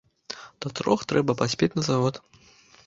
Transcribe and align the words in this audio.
Да 0.65 0.71
трох 0.79 1.03
трэба 1.11 1.37
паспець 1.43 1.71
на 1.77 1.81
завод. 1.91 2.15